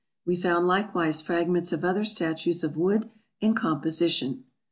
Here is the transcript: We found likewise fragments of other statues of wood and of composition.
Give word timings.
We 0.25 0.35
found 0.35 0.65
likewise 0.65 1.21
fragments 1.21 1.71
of 1.71 1.85
other 1.85 2.05
statues 2.05 2.63
of 2.63 2.75
wood 2.75 3.11
and 3.39 3.51
of 3.55 3.61
composition. 3.61 4.45